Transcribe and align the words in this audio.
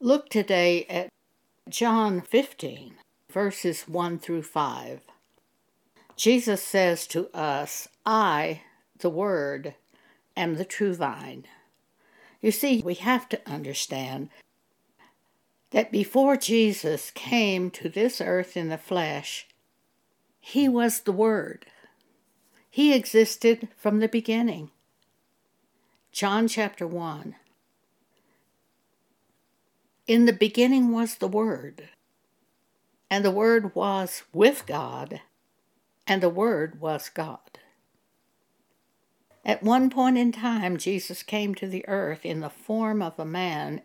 Look 0.00 0.28
today 0.28 0.84
at 0.90 1.08
John 1.70 2.20
15, 2.20 2.96
verses 3.32 3.88
1 3.88 4.18
through 4.18 4.42
5. 4.42 5.00
Jesus 6.16 6.62
says 6.62 7.06
to 7.06 7.34
us, 7.34 7.88
I, 8.04 8.60
the 8.98 9.08
Word, 9.08 9.74
am 10.36 10.56
the 10.56 10.66
true 10.66 10.94
vine. 10.94 11.46
You 12.42 12.52
see, 12.52 12.82
we 12.82 12.92
have 12.96 13.26
to 13.30 13.40
understand 13.50 14.28
that 15.70 15.90
before 15.90 16.36
Jesus 16.36 17.10
came 17.10 17.70
to 17.70 17.88
this 17.88 18.20
earth 18.20 18.54
in 18.54 18.68
the 18.68 18.76
flesh, 18.76 19.46
he 20.38 20.68
was 20.68 21.00
the 21.00 21.12
Word. 21.12 21.64
He 22.68 22.92
existed 22.92 23.68
from 23.78 24.00
the 24.00 24.08
beginning. 24.08 24.72
John 26.12 26.48
chapter 26.48 26.86
1. 26.86 27.34
In 30.06 30.26
the 30.26 30.32
beginning 30.32 30.92
was 30.92 31.16
the 31.16 31.26
Word, 31.26 31.88
and 33.10 33.24
the 33.24 33.30
Word 33.30 33.74
was 33.74 34.22
with 34.32 34.64
God, 34.64 35.20
and 36.06 36.22
the 36.22 36.30
Word 36.30 36.80
was 36.80 37.08
God. 37.08 37.58
At 39.44 39.64
one 39.64 39.90
point 39.90 40.16
in 40.16 40.30
time, 40.30 40.76
Jesus 40.76 41.24
came 41.24 41.56
to 41.56 41.66
the 41.66 41.86
earth 41.88 42.24
in 42.24 42.38
the 42.40 42.50
form 42.50 43.02
of 43.02 43.18
a 43.18 43.24
man 43.24 43.82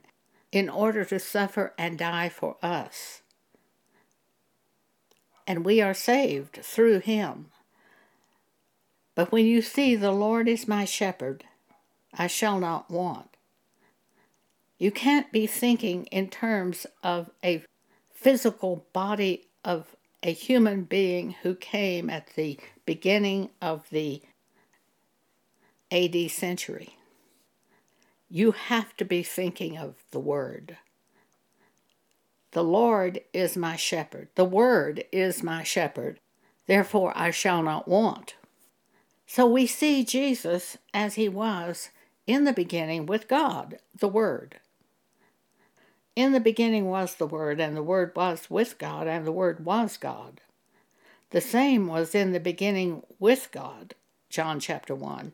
in 0.52 0.70
order 0.70 1.04
to 1.06 1.20
suffer 1.20 1.74
and 1.78 1.98
die 1.98 2.30
for 2.30 2.58
us. 2.62 3.22
And 5.48 5.66
we 5.66 5.82
are 5.82 5.94
saved 5.94 6.60
through 6.62 7.00
him. 7.00 7.48
But 9.16 9.32
when 9.32 9.46
you 9.48 9.64
see 9.64 9.96
the 9.96 10.12
Lord 10.12 10.48
is 10.48 10.68
my 10.68 10.86
shepherd, 10.86 11.46
I 12.14 12.28
shall 12.28 12.60
not 12.60 12.92
want. 12.92 13.31
You 14.82 14.90
can't 14.90 15.32
be 15.32 15.46
thinking 15.46 16.06
in 16.06 16.30
terms 16.30 16.88
of 17.04 17.30
a 17.44 17.64
physical 18.12 18.88
body 18.94 19.46
of 19.64 19.96
a 20.24 20.34
human 20.34 20.86
being 20.86 21.36
who 21.44 21.54
came 21.54 22.10
at 22.10 22.34
the 22.36 22.58
beginning 22.84 23.52
of 23.62 23.88
the 23.92 24.24
AD 25.92 26.32
century. 26.32 26.98
You 28.28 28.54
have 28.54 28.98
to 28.98 29.06
be 29.06 29.22
thinking 29.22 29.78
of 29.78 29.98
the 30.10 30.20
Word. 30.20 30.78
The 32.50 32.64
Lord 32.64 33.22
is 33.36 33.56
my 33.56 33.76
shepherd. 33.76 34.30
The 34.34 34.46
Word 34.46 35.04
is 35.12 35.44
my 35.44 35.62
shepherd. 35.62 36.20
Therefore 36.66 37.14
I 37.16 37.30
shall 37.30 37.62
not 37.62 37.88
want. 37.88 38.34
So 39.28 39.46
we 39.46 39.68
see 39.68 40.04
Jesus 40.04 40.80
as 40.92 41.14
he 41.14 41.30
was 41.30 41.92
in 42.26 42.46
the 42.46 42.52
beginning 42.52 43.06
with 43.06 43.28
God, 43.28 43.78
the 43.96 44.08
Word. 44.08 44.58
In 46.16 46.34
the 46.34 46.42
beginning 46.42 46.90
was 46.90 47.16
the 47.16 47.28
Word, 47.28 47.62
and 47.62 47.76
the 47.76 47.84
Word 47.84 48.12
was 48.16 48.50
with 48.50 48.78
God, 48.78 49.08
and 49.08 49.26
the 49.26 49.32
Word 49.32 49.64
was 49.64 49.96
God. 49.98 50.42
The 51.30 51.40
same 51.40 51.88
was 51.88 52.14
in 52.14 52.34
the 52.34 52.40
beginning 52.40 53.04
with 53.18 53.50
God, 53.52 53.96
John 54.30 54.60
chapter 54.60 54.94
1. 54.94 55.32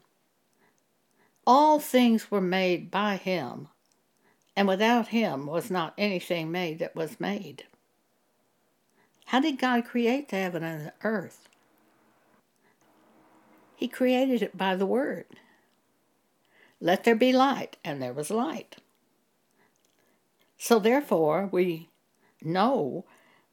All 1.48 1.80
things 1.80 2.30
were 2.30 2.42
made 2.42 2.92
by 2.92 3.16
him, 3.16 3.70
and 4.56 4.68
without 4.68 5.08
him 5.08 5.48
was 5.48 5.72
not 5.72 5.96
anything 5.98 6.52
made 6.52 6.78
that 6.78 6.96
was 6.96 7.20
made. 7.20 7.64
How 9.26 9.40
did 9.40 9.58
God 9.58 9.86
create 9.86 10.30
the 10.30 10.36
heaven 10.36 10.64
and 10.64 10.88
the 10.88 10.94
earth? 11.04 11.50
He 13.76 13.88
created 13.88 14.44
it 14.44 14.56
by 14.56 14.76
the 14.76 14.86
Word. 14.86 15.26
Let 16.80 17.04
there 17.04 17.16
be 17.16 17.34
light, 17.34 17.78
and 17.84 18.00
there 18.00 18.14
was 18.14 18.30
light. 18.30 18.78
So, 20.58 20.80
therefore, 20.80 21.50
we 21.52 21.90
know 22.42 23.06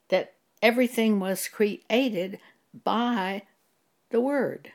that 0.09 0.35
everything 0.63 1.21
was 1.21 1.49
created 1.49 2.39
by 2.73 3.43
the 4.11 4.21
Word. 4.21 4.73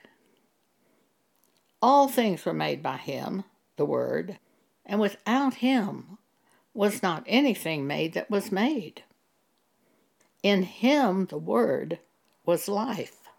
All 1.81 2.07
things 2.07 2.45
were 2.45 2.53
made 2.53 2.83
by 2.83 2.97
Him, 2.97 3.43
the 3.77 3.85
Word, 3.85 4.37
and 4.85 4.99
without 4.99 5.55
Him 5.55 6.17
was 6.73 7.01
not 7.01 7.23
anything 7.25 7.87
made 7.87 8.13
that 8.13 8.29
was 8.29 8.51
made. 8.51 9.03
In 10.43 10.63
Him, 10.63 11.25
the 11.25 11.37
Word, 11.37 11.99
was 12.45 12.67
life, 12.67 13.29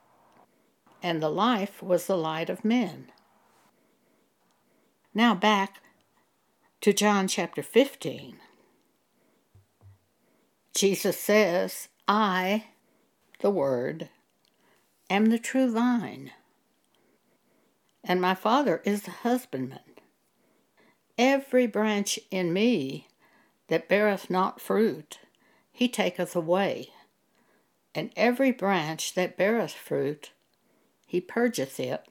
and 1.02 1.22
the 1.22 1.30
life 1.30 1.82
was 1.82 2.06
the 2.06 2.16
light 2.16 2.50
of 2.50 2.64
men. 2.64 3.10
Now 5.14 5.34
back 5.34 5.82
to 6.80 6.92
John 6.92 7.28
chapter 7.28 7.62
15. 7.62 8.38
Jesus 10.74 11.18
says, 11.18 11.88
I, 12.06 12.64
the 13.40 13.50
Word, 13.50 14.08
am 15.08 15.26
the 15.26 15.38
true 15.38 15.70
vine, 15.70 16.30
and 18.04 18.20
my 18.20 18.34
Father 18.34 18.80
is 18.84 19.02
the 19.02 19.10
husbandman. 19.10 19.80
Every 21.18 21.66
branch 21.66 22.18
in 22.30 22.52
me 22.52 23.08
that 23.68 23.88
beareth 23.88 24.30
not 24.30 24.60
fruit, 24.60 25.18
he 25.72 25.88
taketh 25.88 26.34
away, 26.34 26.88
and 27.94 28.12
every 28.16 28.52
branch 28.52 29.14
that 29.14 29.36
beareth 29.36 29.72
fruit, 29.72 30.30
he 31.06 31.20
purgeth 31.20 31.80
it, 31.80 32.06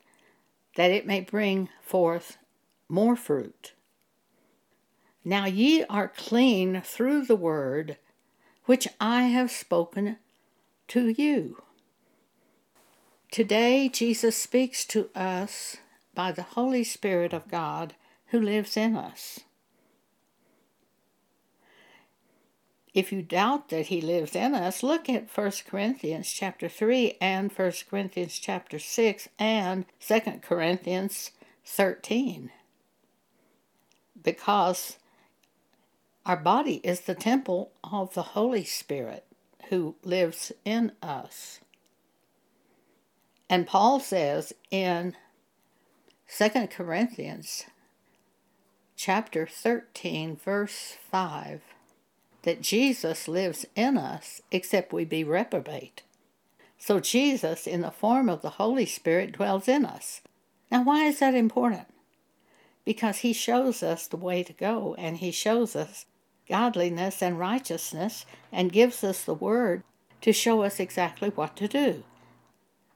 that 0.75 0.91
it 0.91 1.07
may 1.07 1.21
bring 1.21 1.69
forth 1.81 2.37
more 2.87 3.15
fruit. 3.15 3.73
Now 5.23 5.45
ye 5.45 5.83
are 5.85 6.07
clean 6.07 6.81
through 6.81 7.25
the 7.25 7.35
word 7.35 7.97
which 8.69 8.87
I 9.01 9.23
have 9.23 9.49
spoken 9.49 10.17
to 10.89 11.09
you. 11.09 11.63
Today, 13.31 13.89
Jesus 13.89 14.35
speaks 14.35 14.85
to 14.85 15.09
us 15.15 15.77
by 16.13 16.31
the 16.31 16.43
Holy 16.43 16.83
Spirit 16.83 17.33
of 17.33 17.49
God 17.49 17.95
who 18.27 18.39
lives 18.39 18.77
in 18.77 18.95
us. 18.95 19.39
If 22.93 23.11
you 23.11 23.23
doubt 23.23 23.69
that 23.69 23.87
he 23.87 24.01
lives 24.01 24.35
in 24.35 24.53
us, 24.53 24.83
look 24.83 25.09
at 25.09 25.35
1 25.35 25.51
Corinthians 25.67 26.31
chapter 26.31 26.69
3 26.69 27.17
and 27.19 27.51
1 27.51 27.71
Corinthians 27.89 28.37
chapter 28.37 28.77
6 28.77 29.29
and 29.39 29.85
2 29.99 30.19
Corinthians 30.43 31.31
13 31.65 32.51
because 34.23 34.97
our 36.25 36.37
body 36.37 36.75
is 36.83 37.01
the 37.01 37.15
temple 37.15 37.71
of 37.83 38.13
the 38.13 38.21
Holy 38.21 38.63
Spirit 38.63 39.25
who 39.69 39.95
lives 40.03 40.51
in 40.65 40.91
us. 41.01 41.59
And 43.49 43.65
Paul 43.65 43.99
says 43.99 44.53
in 44.69 45.15
2 46.37 46.67
Corinthians 46.67 47.65
chapter 48.95 49.47
13 49.47 50.35
verse 50.35 50.97
5 51.09 51.61
that 52.43 52.61
Jesus 52.61 53.27
lives 53.27 53.65
in 53.75 53.97
us 53.97 54.41
except 54.51 54.93
we 54.93 55.05
be 55.05 55.23
reprobate. 55.23 56.03
So 56.77 56.99
Jesus 56.99 57.65
in 57.65 57.81
the 57.81 57.91
form 57.91 58.29
of 58.29 58.41
the 58.41 58.51
Holy 58.51 58.85
Spirit 58.85 59.33
dwells 59.33 59.67
in 59.67 59.85
us. 59.85 60.21
Now 60.71 60.83
why 60.83 61.05
is 61.05 61.19
that 61.19 61.33
important? 61.33 61.87
Because 62.89 63.19
he 63.19 63.33
shows 63.33 63.83
us 63.83 64.07
the 64.07 64.17
way 64.17 64.41
to 64.41 64.51
go 64.51 64.95
and 64.97 65.17
he 65.17 65.29
shows 65.29 65.75
us 65.75 66.07
godliness 66.49 67.21
and 67.21 67.37
righteousness 67.37 68.25
and 68.51 68.71
gives 68.71 69.03
us 69.03 69.23
the 69.23 69.33
word 69.35 69.83
to 70.21 70.33
show 70.33 70.63
us 70.63 70.79
exactly 70.79 71.29
what 71.29 71.55
to 71.55 71.67
do. 71.67 72.03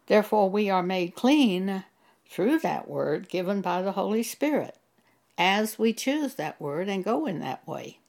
Therefore, 0.07 0.49
we 0.49 0.67
are 0.67 0.81
made 0.81 1.13
clean 1.13 1.83
through 2.27 2.57
that 2.61 2.89
word 2.89 3.29
given 3.29 3.61
by 3.61 3.83
the 3.83 3.91
Holy 3.91 4.23
Spirit 4.23 4.79
as 5.37 5.77
we 5.77 5.93
choose 5.93 6.33
that 6.33 6.59
word 6.59 6.89
and 6.89 7.03
go 7.03 7.27
in 7.27 7.37
that 7.41 7.67
way. 7.67 7.99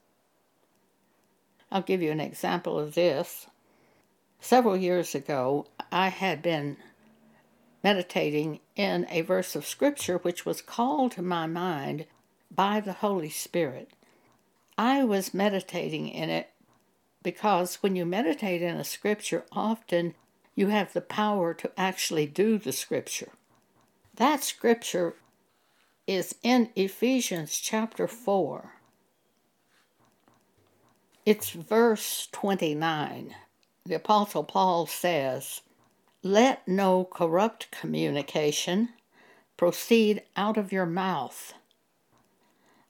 I'll 1.71 1.83
give 1.83 2.01
you 2.01 2.13
an 2.13 2.21
example 2.21 2.79
of 2.79 2.95
this. 2.95 3.47
Several 4.41 4.75
years 4.79 5.15
ago, 5.15 5.67
I 5.93 6.09
had 6.09 6.41
been 6.41 6.79
meditating 7.85 8.61
in 8.75 9.07
a 9.11 9.21
verse 9.21 9.55
of 9.55 9.67
Scripture 9.67 10.17
which 10.17 10.47
was 10.47 10.63
called 10.63 11.13
to 11.13 11.23
my 11.23 11.47
mind 11.47 12.07
by 12.51 12.81
the 12.81 12.95
Holy 12.95 13.29
Spirit. 13.29 13.91
I 14.79 15.05
was 15.05 15.35
meditating 15.35 16.09
in 16.09 16.31
it 16.31 16.49
because 17.23 17.77
when 17.77 17.95
you 17.95 18.07
meditate 18.07 18.63
in 18.63 18.77
a 18.77 18.85
Scripture, 18.85 19.45
often 19.53 20.15
you 20.55 20.69
have 20.69 20.95
the 20.95 21.03
power 21.03 21.53
to 21.53 21.71
actually 21.77 22.27
do 22.27 22.59
the 22.59 22.73
Scripture. 22.73 23.33
That 24.15 24.43
Scripture 24.43 25.15
is 26.07 26.35
in 26.43 26.71
Ephesians 26.75 27.59
chapter 27.59 28.09
4. 28.09 28.73
It's 31.27 31.51
verse 31.51 32.29
29. 32.33 33.35
The 33.85 33.95
Apostle 33.95 34.45
Paul 34.45 34.87
says, 34.87 35.61
let 36.25 36.67
no 36.67 37.05
corrupt 37.05 37.71
communication 37.71 38.89
proceed 39.59 40.23
out 40.35 40.57
of 40.57 40.73
your 40.73 40.87
mouth, 40.87 41.53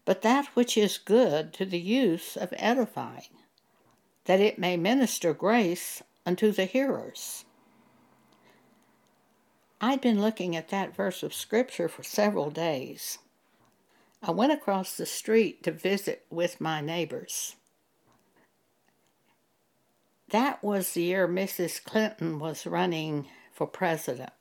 but 0.05 0.23
that 0.23 0.47
which 0.55 0.77
is 0.77 0.99
good 0.99 1.53
to 1.53 1.67
the 1.67 1.81
use 1.81 2.37
of 2.37 2.55
edifying, 2.57 3.35
that 4.27 4.39
it 4.39 4.57
may 4.57 4.77
minister 4.77 5.35
grace 5.35 6.01
unto 6.25 6.53
the 6.53 6.65
hearers. 6.65 7.45
I'd 9.81 10.01
been 10.01 10.21
looking 10.21 10.55
at 10.55 10.69
that 10.69 10.95
verse 10.95 11.25
of 11.25 11.35
Scripture 11.35 11.89
for 11.89 12.05
several 12.05 12.51
days. 12.51 13.19
I 14.23 14.31
went 14.31 14.53
across 14.53 14.97
the 14.97 15.07
street 15.07 15.65
to 15.65 15.73
visit 15.73 16.25
with 16.31 16.61
my 16.61 16.81
neighbors. 16.81 17.57
That 20.31 20.62
was 20.62 20.93
the 20.93 21.03
year 21.03 21.29
Mrs. 21.29 21.82
Clinton 21.82 22.38
was 22.38 22.67
running 22.67 23.29
for 23.53 23.67
president. 23.67 24.32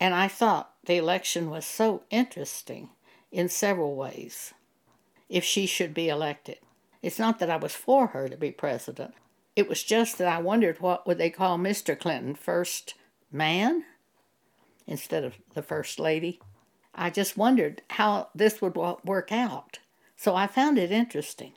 And 0.00 0.14
I 0.14 0.28
thought 0.28 0.74
the 0.84 0.96
election 0.96 1.50
was 1.50 1.64
so 1.64 2.02
interesting 2.10 2.90
in 3.30 3.48
several 3.48 3.94
ways 3.94 4.52
if 5.28 5.44
she 5.44 5.66
should 5.66 5.94
be 5.94 6.08
elected. 6.08 6.58
It's 7.02 7.18
not 7.18 7.38
that 7.38 7.50
I 7.50 7.56
was 7.56 7.74
for 7.74 8.08
her 8.08 8.28
to 8.28 8.36
be 8.36 8.50
president. 8.50 9.14
It 9.54 9.68
was 9.68 9.82
just 9.82 10.18
that 10.18 10.28
I 10.28 10.38
wondered 10.40 10.80
what 10.80 11.06
would 11.06 11.18
they 11.18 11.30
call 11.30 11.58
Mr. 11.58 11.98
Clinton, 11.98 12.34
first 12.34 12.94
man 13.30 13.84
instead 14.86 15.24
of 15.24 15.36
the 15.54 15.62
first 15.62 15.98
lady. 15.98 16.40
I 16.94 17.10
just 17.10 17.36
wondered 17.36 17.82
how 17.90 18.28
this 18.34 18.60
would 18.60 18.76
work 18.76 19.32
out. 19.32 19.78
So 20.16 20.34
I 20.34 20.46
found 20.46 20.78
it 20.78 20.92
interesting. 20.92 21.54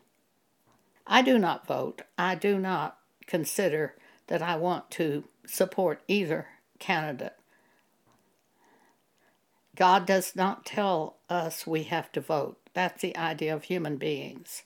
I 1.07 1.21
do 1.21 1.37
not 1.37 1.67
vote. 1.67 2.01
I 2.17 2.35
do 2.35 2.57
not 2.57 2.97
consider 3.27 3.95
that 4.27 4.41
I 4.41 4.55
want 4.55 4.89
to 4.91 5.25
support 5.45 6.01
either 6.07 6.47
candidate. 6.79 7.35
God 9.75 10.05
does 10.05 10.35
not 10.35 10.65
tell 10.65 11.17
us 11.29 11.67
we 11.67 11.83
have 11.83 12.11
to 12.13 12.21
vote. 12.21 12.57
That's 12.73 13.01
the 13.01 13.15
idea 13.17 13.53
of 13.53 13.65
human 13.65 13.97
beings. 13.97 14.63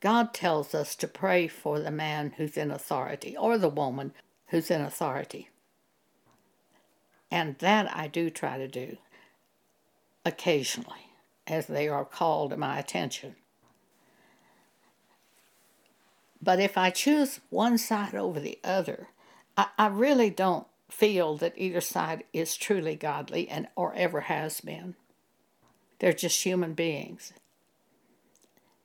God 0.00 0.34
tells 0.34 0.74
us 0.74 0.94
to 0.96 1.08
pray 1.08 1.48
for 1.48 1.80
the 1.80 1.90
man 1.90 2.34
who's 2.36 2.56
in 2.56 2.70
authority 2.70 3.36
or 3.36 3.56
the 3.56 3.68
woman 3.68 4.12
who's 4.48 4.70
in 4.70 4.82
authority. 4.82 5.48
And 7.30 7.56
that 7.58 7.94
I 7.96 8.08
do 8.08 8.28
try 8.28 8.58
to 8.58 8.68
do 8.68 8.98
occasionally 10.24 11.10
as 11.46 11.66
they 11.66 11.88
are 11.88 12.04
called 12.04 12.50
to 12.50 12.56
my 12.56 12.78
attention. 12.78 13.36
But 16.44 16.60
if 16.60 16.76
I 16.76 16.90
choose 16.90 17.40
one 17.48 17.78
side 17.78 18.14
over 18.14 18.38
the 18.38 18.58
other, 18.62 19.08
I, 19.56 19.68
I 19.78 19.86
really 19.86 20.28
don't 20.28 20.66
feel 20.90 21.38
that 21.38 21.54
either 21.56 21.80
side 21.80 22.24
is 22.34 22.54
truly 22.54 22.96
godly 22.96 23.48
and 23.48 23.66
or 23.74 23.94
ever 23.94 24.22
has 24.22 24.60
been. 24.60 24.94
They're 25.98 26.12
just 26.12 26.42
human 26.42 26.74
beings. 26.74 27.32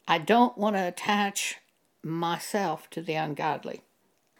I 0.07 0.19
don't 0.19 0.57
want 0.57 0.77
to 0.77 0.87
attach 0.87 1.57
myself 2.01 2.89
to 2.91 3.01
the 3.01 3.15
ungodly. 3.15 3.81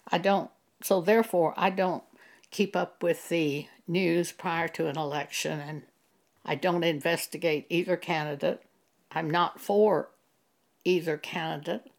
I 0.07 0.18
don't. 0.18 0.50
So 0.81 1.01
therefore, 1.01 1.54
I 1.57 1.72
don't 1.72 2.04
keep 2.51 2.74
up 2.74 3.04
with 3.04 3.27
the 3.27 3.68
news 3.86 4.31
prior 4.31 4.69
to 4.69 4.88
an 4.88 4.98
election 4.98 5.60
and 5.60 5.81
I 6.45 6.56
don't 6.56 6.86
investigate 6.86 7.65
either 7.69 7.98
candidate. 7.98 8.63
I'm 9.12 9.30
not 9.30 9.60
for 9.60 10.10
either 10.86 11.18
candidate. 11.18 11.92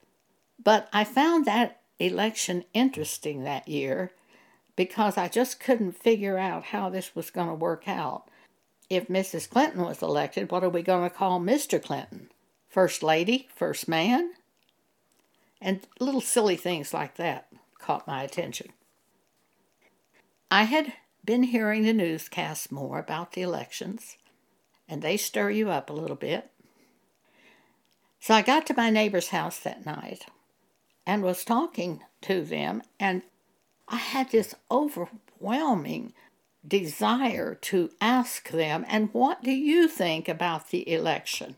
But 0.62 0.88
I 0.92 1.04
found 1.04 1.46
that 1.46 1.80
election 1.98 2.64
interesting 2.74 3.44
that 3.44 3.68
year 3.68 4.12
because 4.76 5.16
I 5.16 5.28
just 5.28 5.60
couldn't 5.60 5.92
figure 5.92 6.38
out 6.38 6.64
how 6.64 6.90
this 6.90 7.14
was 7.14 7.30
going 7.30 7.48
to 7.48 7.54
work 7.54 7.88
out. 7.88 8.24
If 8.88 9.08
Mrs. 9.08 9.48
Clinton 9.48 9.82
was 9.82 10.02
elected, 10.02 10.50
what 10.50 10.64
are 10.64 10.68
we 10.68 10.82
going 10.82 11.08
to 11.08 11.14
call 11.14 11.40
Mr. 11.40 11.82
Clinton? 11.82 12.30
First 12.68 13.02
Lady? 13.02 13.48
First 13.54 13.88
Man? 13.88 14.32
And 15.60 15.80
little 15.98 16.20
silly 16.20 16.56
things 16.56 16.92
like 16.92 17.16
that 17.16 17.48
caught 17.78 18.06
my 18.06 18.22
attention. 18.22 18.68
I 20.50 20.64
had 20.64 20.92
been 21.24 21.44
hearing 21.44 21.84
the 21.84 21.92
newscasts 21.92 22.72
more 22.72 22.98
about 22.98 23.32
the 23.32 23.42
elections, 23.42 24.16
and 24.88 25.00
they 25.00 25.16
stir 25.16 25.50
you 25.50 25.70
up 25.70 25.88
a 25.88 25.94
little 25.94 26.16
bit. 26.16 26.50
So 28.18 28.34
I 28.34 28.42
got 28.42 28.66
to 28.66 28.74
my 28.74 28.90
neighbor's 28.90 29.28
house 29.28 29.58
that 29.60 29.86
night 29.86 30.26
and 31.10 31.24
was 31.24 31.44
talking 31.44 32.00
to 32.20 32.40
them, 32.44 32.80
and 33.00 33.22
I 33.88 33.96
had 33.96 34.30
this 34.30 34.54
overwhelming 34.70 36.12
desire 36.64 37.56
to 37.62 37.90
ask 38.00 38.48
them, 38.50 38.84
and 38.86 39.12
what 39.12 39.42
do 39.42 39.50
you 39.50 39.88
think 39.88 40.28
about 40.28 40.70
the 40.70 40.88
election? 40.88 41.56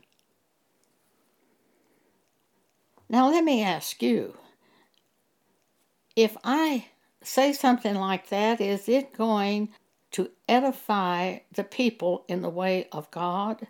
Now, 3.07 3.29
let 3.29 3.43
me 3.43 3.61
ask 3.61 4.01
you 4.01 4.35
if 6.15 6.35
I 6.43 6.87
say 7.21 7.53
something 7.53 7.93
like 7.93 8.29
that, 8.29 8.59
is 8.59 8.89
it 8.89 9.15
going 9.15 9.69
to 10.13 10.31
edify 10.49 11.41
the 11.51 11.63
people 11.63 12.25
in 12.27 12.41
the 12.41 12.49
way 12.49 12.87
of 12.91 13.11
God? 13.11 13.67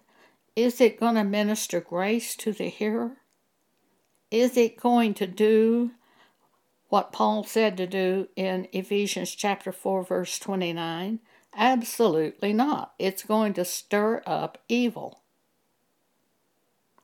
Is 0.55 0.79
it 0.79 0.97
going 0.97 1.15
to 1.15 1.25
minister 1.25 1.81
grace 1.81 2.37
to 2.37 2.53
the 2.53 2.69
hearer? 2.69 3.17
Is 4.33 4.57
it 4.57 4.79
going 4.79 5.13
to 5.15 5.27
do 5.27 5.91
what 6.89 7.11
Paul 7.11 7.43
said 7.43 7.77
to 7.77 7.85
do 7.85 8.29
in 8.35 8.67
Ephesians 8.71 9.35
chapter 9.35 9.71
4 9.71 10.03
verse 10.03 10.39
29? 10.39 11.19
Absolutely 11.55 12.51
not. 12.51 12.95
It's 12.97 13.21
going 13.21 13.53
to 13.53 13.63
stir 13.63 14.23
up 14.25 14.57
evil. 14.67 15.21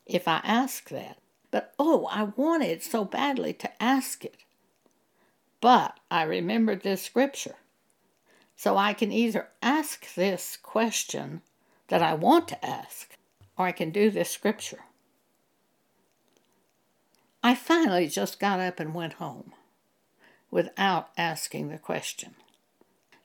If 0.08 0.28
I 0.28 0.42
ask 0.44 0.90
that. 0.90 1.20
But 1.52 1.76
oh, 1.78 2.08
I 2.08 2.24
wanted 2.24 2.82
so 2.82 3.06
badly 3.06 3.54
to 3.54 3.84
ask 3.84 4.26
it. 4.26 4.38
But 5.62 6.00
I 6.10 6.24
remembered 6.24 6.82
this 6.82 7.04
scripture. 7.04 7.58
So 8.56 8.76
I 8.76 8.94
can 8.94 9.12
either 9.12 9.50
ask 9.62 10.16
this 10.16 10.58
question 10.58 11.44
that 11.90 12.02
I 12.02 12.16
want 12.16 12.48
to 12.48 12.66
ask, 12.66 13.16
or 13.56 13.68
I 13.68 13.72
can 13.72 13.92
do 13.92 14.10
this 14.10 14.32
scripture. 14.32 14.86
I 17.50 17.56
finally 17.56 18.06
just 18.06 18.40
got 18.40 18.60
up 18.60 18.80
and 18.80 18.94
went 18.94 19.14
home 19.14 19.54
without 20.52 21.10
asking 21.18 21.70
the 21.70 21.80
question. 21.80 22.36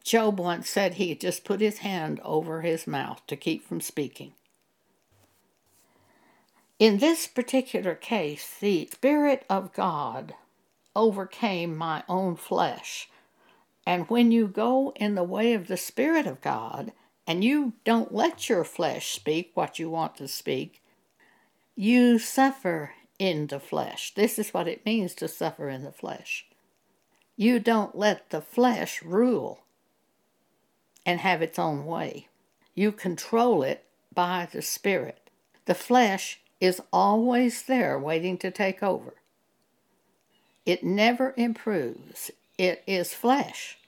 Job 0.02 0.40
once 0.40 0.66
said 0.70 0.94
he 0.94 1.14
just 1.14 1.44
put 1.44 1.60
his 1.60 1.80
hand 1.80 2.20
over 2.24 2.62
his 2.62 2.86
mouth 2.86 3.20
to 3.26 3.36
keep 3.36 3.68
from 3.68 3.82
speaking. 3.82 4.32
In 6.78 7.00
this 7.00 7.26
particular 7.26 7.94
case, 7.94 8.56
the 8.58 8.88
Spirit 8.90 9.44
of 9.50 9.74
God 9.74 10.32
overcame 10.96 11.76
my 11.76 12.02
own 12.08 12.36
flesh. 12.36 13.10
And 13.86 14.08
when 14.08 14.32
you 14.32 14.46
go 14.48 14.94
in 14.96 15.16
the 15.16 15.22
way 15.22 15.52
of 15.52 15.66
the 15.66 15.76
Spirit 15.76 16.26
of 16.26 16.40
God 16.40 16.92
and 17.26 17.44
you 17.44 17.74
don't 17.84 18.14
let 18.14 18.48
your 18.48 18.64
flesh 18.64 19.12
speak 19.12 19.50
what 19.52 19.78
you 19.78 19.90
want 19.90 20.16
to 20.16 20.28
speak, 20.28 20.82
you 21.76 22.18
suffer 22.18 22.92
in 23.18 23.48
the 23.48 23.60
flesh. 23.60 24.14
This 24.14 24.38
is 24.38 24.54
what 24.54 24.68
it 24.68 24.84
means 24.84 25.14
to 25.14 25.28
suffer 25.28 25.68
in 25.68 25.84
the 25.84 25.92
flesh. 25.92 26.46
You 27.36 27.58
don't 27.58 27.96
let 27.96 28.30
the 28.30 28.40
flesh 28.40 29.02
rule 29.02 29.60
and 31.04 31.20
have 31.20 31.42
its 31.42 31.58
own 31.58 31.84
way. 31.84 32.28
You 32.74 32.92
control 32.92 33.62
it 33.62 33.84
by 34.14 34.48
the 34.50 34.62
Spirit. 34.62 35.30
The 35.66 35.74
flesh 35.74 36.40
is 36.60 36.80
always 36.92 37.62
there 37.62 37.98
waiting 37.98 38.38
to 38.38 38.50
take 38.50 38.82
over. 38.82 39.14
It 40.64 40.82
never 40.82 41.34
improves. 41.36 42.30
It 42.56 42.82
is 42.86 43.12
flesh, 43.12 43.78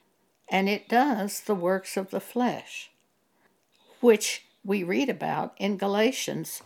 and 0.48 0.68
it 0.68 0.88
does 0.88 1.40
the 1.40 1.54
works 1.54 1.96
of 1.96 2.10
the 2.10 2.20
flesh, 2.20 2.90
which 4.00 4.44
we 4.64 4.82
read 4.82 5.08
about 5.08 5.54
in 5.58 5.76
Galatians 5.76 6.62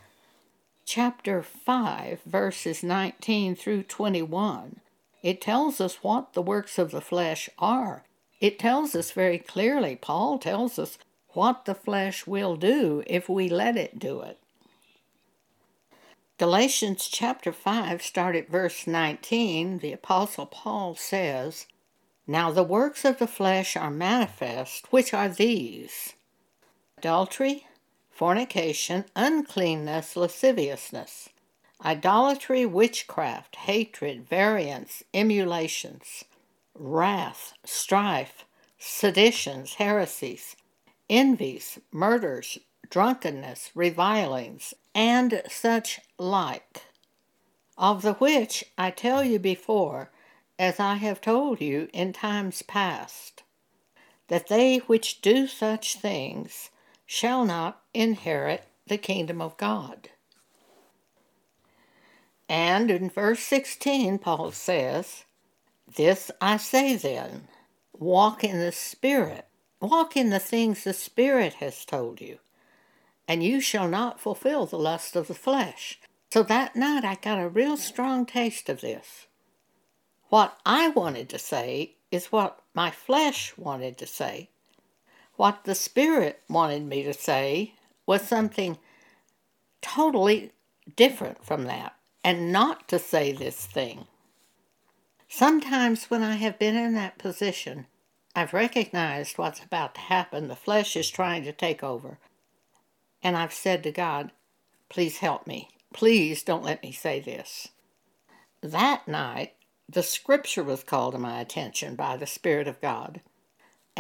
chapter 0.91 1.41
5, 1.41 2.21
verses 2.27 2.83
19 2.83 3.55
through 3.55 3.85
21, 3.85 4.81
it 5.23 5.41
tells 5.41 5.81
us 5.81 6.03
what 6.03 6.33
the 6.33 6.43
works 6.43 6.81
of 6.81 6.91
the 6.91 7.01
flesh 7.01 7.49
are. 7.61 8.03
It 8.41 8.59
tells 8.59 8.97
us 8.97 9.13
very 9.13 9.39
clearly, 9.39 9.95
Paul 9.95 10.41
tells 10.41 10.81
us 10.81 10.99
what 11.29 11.65
the 11.65 11.77
flesh 11.77 12.27
will 12.27 12.57
do 12.57 13.05
if 13.07 13.29
we 13.29 13.49
let 13.49 13.77
it 13.77 14.01
do 14.01 14.21
it. 14.23 14.41
Galatians 16.39 17.07
chapter 17.07 17.53
5, 17.53 18.03
start 18.03 18.35
at 18.35 18.51
verse 18.51 18.89
19, 18.89 19.79
the 19.79 19.93
Apostle 19.93 20.47
Paul 20.47 20.97
says, 20.97 21.69
Now 22.27 22.51
the 22.51 22.65
works 22.65 23.05
of 23.05 23.21
the 23.21 23.29
flesh 23.29 23.77
are 23.77 23.93
manifest, 23.93 24.93
which 24.93 25.15
are 25.15 25.29
these 25.29 26.15
adultery, 26.99 27.69
fornication, 28.21 29.03
uncleanness, 29.17 30.15
lasciviousness, 30.15 31.31
idolatry, 31.83 32.67
witchcraft, 32.67 33.57
hatred, 33.57 34.29
variance, 34.29 35.03
emulations, 35.15 36.27
wrath, 36.75 37.55
strife, 37.65 38.45
seditions, 38.79 39.77
heresies, 39.77 40.55
envies, 41.09 41.79
murders, 41.91 42.59
drunkenness, 42.91 43.71
revilings, 43.75 44.75
and 44.95 45.41
such 45.49 45.99
like, 46.19 46.83
of 47.79 48.03
the 48.03 48.13
which 48.13 48.63
I 48.77 48.91
tell 48.91 49.25
you 49.25 49.39
before, 49.39 50.11
as 50.59 50.79
I 50.79 50.97
have 50.97 51.23
told 51.23 51.63
you 51.63 51.89
in 51.95 52.13
times 52.13 52.61
past, 52.61 53.45
that 54.29 54.49
they 54.49 54.77
which 54.77 55.23
do 55.23 55.47
such 55.47 55.97
things 55.97 56.69
shall 57.13 57.45
not 57.45 57.83
inherit 57.93 58.63
the 58.87 58.97
kingdom 58.97 59.43
of 59.43 59.57
God. 59.57 60.11
And 62.49 62.89
in 62.89 63.11
verse 63.11 63.41
16, 63.41 64.21
Paul 64.21 64.53
says, 64.53 65.25
This 65.93 66.31
I 66.41 66.57
say 66.57 66.95
then, 66.95 67.49
walk 67.93 68.45
in 68.45 68.61
the 68.61 68.71
Spirit, 68.71 69.49
walk 69.81 70.17
in 70.17 70.31
the 70.31 70.39
things 70.39 70.85
the 70.85 70.93
Spirit 70.93 71.55
has 71.55 71.85
told 71.85 72.21
you, 72.21 72.39
and 73.27 73.43
you 73.43 73.61
shall 73.61 73.89
not 73.89 74.21
fulfill 74.21 74.67
the 74.67 74.79
lust 74.79 75.17
of 75.17 75.27
the 75.27 75.35
flesh. 75.35 75.99
So 76.33 76.45
that 76.45 76.77
night 76.77 77.05
I 77.05 77.17
got 77.17 77.41
a 77.41 77.49
real 77.49 77.77
strong 77.77 78.25
taste 78.25 78.69
of 78.69 78.83
this. 78.83 79.27
What 80.29 80.57
I 80.65 80.91
wanted 80.91 81.29
to 81.31 81.41
say 81.41 81.97
is 82.13 82.27
what 82.27 82.63
my 82.73 82.93
flesh 82.93 83.59
wanted 83.59 83.99
to 83.99 84.07
say. 84.07 84.51
What 85.41 85.65
the 85.65 85.75
Spirit 85.75 86.43
wanted 86.51 86.85
me 86.85 87.03
to 87.03 87.15
say 87.15 87.73
was 88.05 88.21
something 88.21 88.77
totally 89.81 90.53
different 90.97 91.47
from 91.47 91.65
that 91.65 91.95
and 92.23 92.53
not 92.53 92.87
to 92.89 92.99
say 92.99 93.33
this 93.33 93.65
thing. 93.65 94.07
Sometimes 95.31 96.11
when 96.11 96.23
I 96.23 96.35
have 96.35 96.59
been 96.59 96.77
in 96.77 96.93
that 96.93 97.17
position, 97.17 97.87
I've 98.37 98.53
recognized 98.53 99.39
what's 99.39 99.65
about 99.65 99.95
to 99.95 100.03
happen. 100.03 100.49
The 100.49 100.55
flesh 100.55 100.95
is 100.95 101.09
trying 101.09 101.45
to 101.45 101.53
take 101.53 101.83
over. 101.83 102.19
And 103.23 103.35
I've 103.35 103.55
said 103.55 103.83
to 103.85 103.93
God, 103.93 104.33
please 104.91 105.21
help 105.21 105.47
me. 105.47 105.71
Please 105.95 106.43
don't 106.43 106.65
let 106.65 106.83
me 106.83 106.93
say 106.93 107.19
this. 107.19 107.69
That 108.61 109.09
night, 109.09 109.55
the 109.89 110.03
scripture 110.03 110.63
was 110.63 110.85
called 110.85 111.15
to 111.15 111.19
my 111.19 111.41
attention 111.41 111.95
by 111.95 112.19
the 112.19 112.27
Spirit 112.27 112.69
of 112.69 112.83
God. 112.83 113.23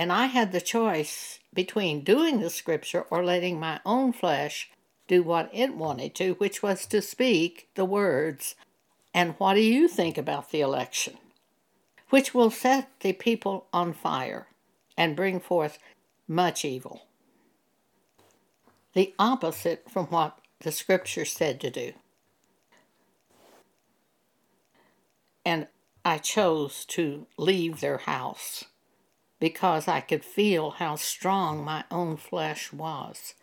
And 0.00 0.10
I 0.10 0.26
had 0.28 0.52
the 0.52 0.62
choice 0.62 1.40
between 1.52 2.04
doing 2.04 2.40
the 2.40 2.48
scripture 2.48 3.02
or 3.10 3.22
letting 3.22 3.60
my 3.60 3.80
own 3.84 4.14
flesh 4.14 4.70
do 5.06 5.22
what 5.22 5.50
it 5.52 5.74
wanted 5.74 6.14
to, 6.14 6.36
which 6.38 6.62
was 6.62 6.86
to 6.86 7.02
speak 7.02 7.68
the 7.74 7.84
words, 7.84 8.54
And 9.12 9.34
what 9.36 9.54
do 9.54 9.60
you 9.60 9.88
think 9.88 10.16
about 10.16 10.52
the 10.52 10.62
election? 10.62 11.18
Which 12.08 12.32
will 12.32 12.50
set 12.50 12.88
the 13.00 13.12
people 13.12 13.66
on 13.74 13.92
fire 13.92 14.46
and 14.96 15.14
bring 15.14 15.38
forth 15.38 15.78
much 16.26 16.64
evil. 16.64 17.02
The 18.94 19.12
opposite 19.18 19.90
from 19.90 20.06
what 20.06 20.38
the 20.60 20.72
scripture 20.72 21.26
said 21.26 21.60
to 21.60 21.68
do. 21.68 21.92
And 25.44 25.66
I 26.06 26.16
chose 26.16 26.86
to 26.86 27.26
leave 27.36 27.80
their 27.80 27.98
house 27.98 28.64
because 29.40 29.88
I 29.88 30.00
could 30.00 30.24
feel 30.24 30.70
how 30.70 30.94
strong 30.94 31.64
my 31.64 31.82
own 31.90 32.16
flesh 32.16 32.72
was 32.72 33.34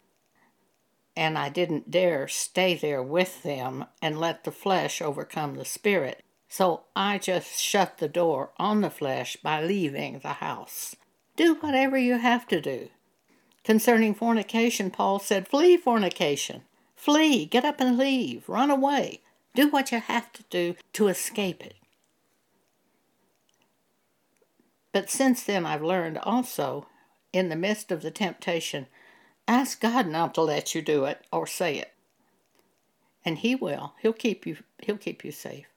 and 1.17 1.35
I 1.35 1.49
didn't 1.49 1.89
dare 1.89 2.27
stay 2.27 2.75
there 2.75 3.01
with 3.01 3.41
them 3.41 3.85
and 4.03 4.19
let 4.19 4.43
the 4.43 4.51
flesh 4.51 5.01
overcome 5.01 5.55
the 5.55 5.65
spirit. 5.65 6.23
So 6.47 6.83
I 6.95 7.17
just 7.17 7.59
shut 7.59 7.97
the 7.97 8.07
door 8.07 8.51
on 8.57 8.81
the 8.81 8.91
flesh 8.91 9.35
by 9.35 9.63
leaving 9.63 10.19
the 10.19 10.33
house. 10.33 10.95
Do 11.35 11.55
whatever 11.55 11.97
you 11.97 12.19
have 12.19 12.47
to 12.49 12.61
do. 12.61 12.89
Concerning 13.63 14.13
fornication, 14.13 14.91
Paul 14.91 15.17
said, 15.17 15.47
Flee 15.47 15.75
fornication. 15.75 16.61
Flee. 16.95 17.45
Get 17.47 17.65
up 17.65 17.81
and 17.81 17.97
leave. 17.97 18.47
Run 18.47 18.69
away. 18.69 19.21
Do 19.55 19.69
what 19.69 19.91
you 19.91 19.99
have 19.99 20.31
to 20.33 20.43
do 20.51 20.75
to 20.93 21.07
escape 21.07 21.65
it. 21.65 21.75
But 24.97 25.11
since 25.11 25.43
then, 25.43 25.63
I've 25.63 25.83
learned 25.83 26.17
also, 26.17 26.87
in 27.31 27.49
the 27.49 27.55
midst 27.55 27.91
of 27.91 28.01
the 28.01 28.09
temptation, 28.09 28.87
Ask 29.47 29.79
God 29.79 30.07
not 30.07 30.33
to 30.33 30.41
let 30.41 30.73
you 30.73 30.81
do 30.81 31.05
it 31.05 31.23
or 31.31 31.45
say 31.45 31.77
it. 31.77 31.93
And 33.23 33.37
he 33.37 33.53
will. 33.53 33.93
He'll 34.01 34.11
keep 34.11 34.47
you 34.47 34.57
he'll 34.79 34.97
keep 34.97 35.23
you 35.23 35.31
safe. 35.31 35.67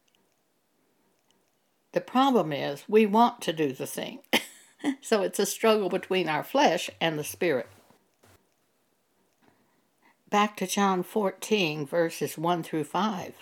The 1.92 2.00
problem 2.00 2.50
is 2.50 2.84
we 2.88 3.04
want 3.04 3.42
to 3.42 3.52
do 3.52 3.74
the 3.74 3.86
thing. 3.86 4.20
so 5.02 5.20
it's 5.20 5.38
a 5.38 5.44
struggle 5.44 5.90
between 5.90 6.26
our 6.26 6.42
flesh 6.42 6.88
and 6.98 7.18
the 7.18 7.22
spirit. 7.22 7.68
Back 10.30 10.56
to 10.56 10.66
John 10.66 11.02
14 11.02 11.84
verses 11.84 12.38
1 12.38 12.62
through 12.62 12.84
5. 12.84 13.34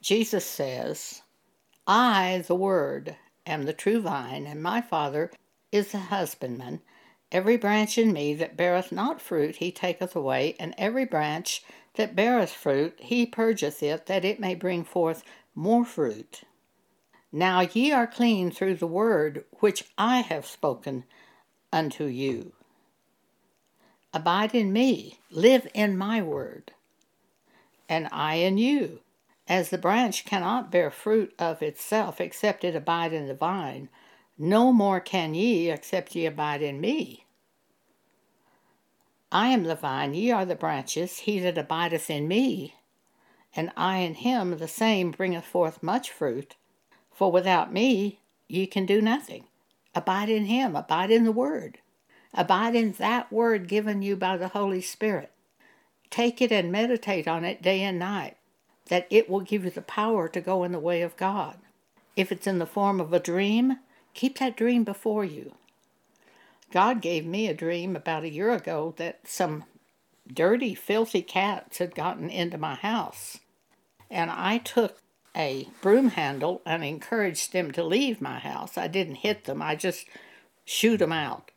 Jesus 0.00 0.46
says, 0.46 1.20
I, 1.86 2.42
the 2.46 2.54
Word, 2.54 3.16
am 3.48 3.64
the 3.64 3.72
true 3.72 4.00
vine, 4.00 4.46
and 4.46 4.62
my 4.62 4.80
Father 4.80 5.30
is 5.72 5.92
the 5.92 5.98
husbandman. 5.98 6.80
Every 7.32 7.56
branch 7.56 7.98
in 7.98 8.12
me 8.12 8.34
that 8.34 8.56
beareth 8.56 8.92
not 8.92 9.20
fruit 9.20 9.56
he 9.56 9.72
taketh 9.72 10.14
away, 10.14 10.54
and 10.60 10.74
every 10.78 11.04
branch 11.04 11.64
that 11.94 12.14
beareth 12.14 12.52
fruit 12.52 12.94
he 13.00 13.26
purgeth 13.26 13.82
it, 13.82 14.06
that 14.06 14.24
it 14.24 14.38
may 14.38 14.54
bring 14.54 14.84
forth 14.84 15.24
more 15.54 15.84
fruit. 15.84 16.42
Now 17.32 17.60
ye 17.60 17.92
are 17.92 18.06
clean 18.06 18.50
through 18.50 18.76
the 18.76 18.86
word 18.86 19.44
which 19.60 19.84
I 19.98 20.18
have 20.20 20.46
spoken 20.46 21.04
unto 21.72 22.04
you. 22.04 22.52
Abide 24.14 24.54
in 24.54 24.72
me, 24.72 25.18
live 25.30 25.68
in 25.74 25.98
my 25.98 26.22
word, 26.22 26.72
and 27.88 28.08
I 28.10 28.36
in 28.36 28.56
you. 28.56 29.00
As 29.48 29.70
the 29.70 29.78
branch 29.78 30.26
cannot 30.26 30.70
bear 30.70 30.90
fruit 30.90 31.34
of 31.38 31.62
itself 31.62 32.20
except 32.20 32.64
it 32.64 32.76
abide 32.76 33.14
in 33.14 33.26
the 33.26 33.34
vine, 33.34 33.88
no 34.36 34.72
more 34.72 35.00
can 35.00 35.34
ye, 35.34 35.70
except 35.70 36.14
ye 36.14 36.26
abide 36.26 36.62
in 36.62 36.80
me. 36.80 37.24
I 39.32 39.48
am 39.48 39.64
the 39.64 39.74
vine, 39.74 40.14
ye 40.14 40.30
are 40.30 40.44
the 40.44 40.54
branches, 40.54 41.20
he 41.20 41.38
that 41.40 41.58
abideth 41.58 42.08
in 42.08 42.28
me, 42.28 42.76
and 43.54 43.72
I 43.76 43.98
in 43.98 44.14
him, 44.14 44.58
the 44.58 44.68
same 44.68 45.10
bringeth 45.10 45.44
forth 45.44 45.82
much 45.82 46.10
fruit. 46.10 46.54
For 47.10 47.32
without 47.32 47.72
me 47.72 48.20
ye 48.46 48.66
can 48.66 48.86
do 48.86 49.02
nothing. 49.02 49.48
Abide 49.94 50.30
in 50.30 50.44
him, 50.46 50.76
abide 50.76 51.10
in 51.10 51.24
the 51.24 51.32
word. 51.32 51.78
Abide 52.32 52.74
in 52.74 52.92
that 52.92 53.32
word 53.32 53.68
given 53.68 54.02
you 54.02 54.16
by 54.16 54.36
the 54.36 54.48
Holy 54.48 54.80
Spirit. 54.80 55.32
Take 56.10 56.40
it 56.40 56.52
and 56.52 56.70
meditate 56.70 57.26
on 57.26 57.44
it 57.44 57.60
day 57.60 57.82
and 57.82 57.98
night, 57.98 58.37
that 58.88 59.06
it 59.10 59.30
will 59.30 59.40
give 59.40 59.64
you 59.64 59.70
the 59.70 59.82
power 59.82 60.28
to 60.28 60.40
go 60.40 60.64
in 60.64 60.72
the 60.72 60.78
way 60.78 61.02
of 61.02 61.16
God. 61.16 61.58
If 62.16 62.32
it's 62.32 62.46
in 62.46 62.58
the 62.58 62.66
form 62.66 63.00
of 63.00 63.12
a 63.12 63.20
dream, 63.20 63.78
Keep 64.18 64.38
that 64.38 64.56
dream 64.56 64.82
before 64.82 65.24
you. 65.24 65.54
God 66.72 67.00
gave 67.00 67.24
me 67.24 67.46
a 67.46 67.54
dream 67.54 67.94
about 67.94 68.24
a 68.24 68.28
year 68.28 68.50
ago 68.50 68.92
that 68.96 69.20
some 69.28 69.62
dirty, 70.26 70.74
filthy 70.74 71.22
cats 71.22 71.78
had 71.78 71.94
gotten 71.94 72.28
into 72.28 72.58
my 72.58 72.74
house. 72.74 73.38
And 74.10 74.28
I 74.28 74.58
took 74.58 74.98
a 75.36 75.68
broom 75.80 76.08
handle 76.08 76.62
and 76.66 76.82
encouraged 76.82 77.52
them 77.52 77.70
to 77.70 77.84
leave 77.84 78.20
my 78.20 78.40
house. 78.40 78.76
I 78.76 78.88
didn't 78.88 79.16
hit 79.22 79.44
them, 79.44 79.62
I 79.62 79.76
just 79.76 80.06
shooed 80.64 80.98
them 80.98 81.12
out. 81.12 81.52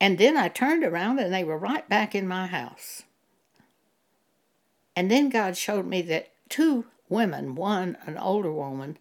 And 0.00 0.16
then 0.16 0.38
I 0.38 0.48
turned 0.48 0.82
around 0.82 1.18
and 1.18 1.30
they 1.30 1.44
were 1.44 1.58
right 1.58 1.86
back 1.90 2.14
in 2.14 2.26
my 2.26 2.46
house. 2.46 3.02
And 4.96 5.10
then 5.10 5.28
God 5.28 5.56
showed 5.56 5.86
me 5.86 6.02
that 6.02 6.32
two 6.48 6.86
women, 7.08 7.54
one 7.54 7.96
an 8.06 8.16
older 8.16 8.52
woman, 8.52 8.98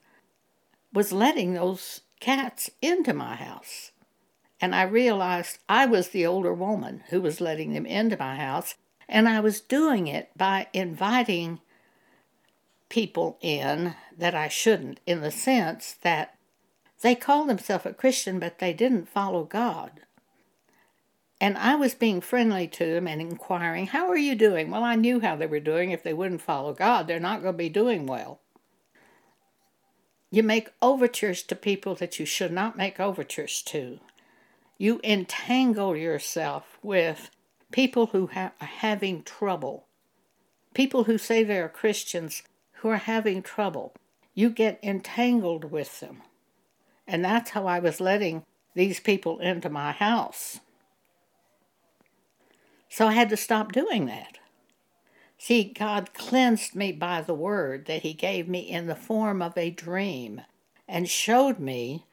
was 0.91 1.11
letting 1.11 1.53
those 1.53 2.01
cats 2.19 2.69
into 2.81 3.13
my 3.13 3.35
house. 3.35 3.91
And 4.61 4.73
I 4.73 4.83
realized 4.83 5.59
I 5.67 5.85
was 5.85 6.09
the 6.09 6.25
older 6.25 6.53
woman 6.53 7.03
who 7.09 7.21
was 7.21 7.41
letting 7.41 7.73
them 7.73 7.85
into 7.85 8.17
my 8.17 8.35
house, 8.35 8.75
and 9.09 9.27
I 9.27 9.39
was 9.39 9.59
doing 9.59 10.07
it 10.07 10.29
by 10.37 10.67
inviting 10.71 11.59
people 12.87 13.37
in 13.41 13.95
that 14.17 14.35
I 14.35 14.47
shouldn't, 14.47 14.99
in 15.05 15.21
the 15.21 15.31
sense 15.31 15.95
that 16.03 16.37
they 17.01 17.15
called 17.15 17.49
themselves 17.49 17.85
a 17.85 17.93
Christian, 17.93 18.39
but 18.39 18.59
they 18.59 18.71
didn't 18.71 19.09
follow 19.09 19.43
God. 19.43 20.02
And 21.43 21.57
I 21.57 21.75
was 21.75 21.93
being 21.93 22.21
friendly 22.21 22.69
to 22.69 22.85
them 22.85 23.05
and 23.05 23.19
inquiring, 23.19 23.87
How 23.87 24.07
are 24.07 24.15
you 24.15 24.33
doing? 24.33 24.71
Well, 24.71 24.81
I 24.81 24.95
knew 24.95 25.19
how 25.19 25.35
they 25.35 25.45
were 25.45 25.59
doing. 25.59 25.91
If 25.91 26.01
they 26.01 26.13
wouldn't 26.13 26.41
follow 26.41 26.73
God, 26.73 27.05
they're 27.05 27.19
not 27.19 27.41
going 27.41 27.55
to 27.55 27.57
be 27.57 27.67
doing 27.67 28.05
well. 28.05 28.39
You 30.31 30.41
make 30.41 30.69
overtures 30.81 31.43
to 31.43 31.55
people 31.57 31.95
that 31.95 32.17
you 32.17 32.25
should 32.25 32.53
not 32.53 32.77
make 32.77 32.97
overtures 32.97 33.61
to. 33.63 33.99
You 34.77 35.01
entangle 35.03 35.97
yourself 35.97 36.77
with 36.81 37.29
people 37.73 38.05
who 38.05 38.27
ha- 38.27 38.53
are 38.61 38.65
having 38.65 39.21
trouble. 39.21 39.87
People 40.73 41.03
who 41.03 41.17
say 41.17 41.43
they 41.43 41.59
are 41.59 41.67
Christians 41.67 42.43
who 42.75 42.87
are 42.87 42.95
having 42.95 43.41
trouble. 43.41 43.93
You 44.33 44.49
get 44.49 44.79
entangled 44.81 45.65
with 45.65 45.99
them. 45.99 46.21
And 47.05 47.21
that's 47.21 47.49
how 47.49 47.67
I 47.67 47.79
was 47.79 47.99
letting 47.99 48.43
these 48.75 49.01
people 49.01 49.39
into 49.39 49.69
my 49.69 49.91
house. 49.91 50.61
So 52.93 53.07
I 53.07 53.13
had 53.13 53.29
to 53.29 53.37
stop 53.37 53.71
doing 53.71 54.05
that. 54.05 54.37
See, 55.39 55.63
God 55.63 56.13
cleansed 56.13 56.75
me 56.75 56.91
by 56.91 57.21
the 57.21 57.33
word 57.33 57.87
that 57.87 58.03
He 58.03 58.13
gave 58.13 58.47
me 58.47 58.59
in 58.59 58.85
the 58.85 58.95
form 58.95 59.41
of 59.41 59.57
a 59.57 59.71
dream 59.71 60.41
and 60.87 61.09
showed 61.09 61.57
me 61.57 62.05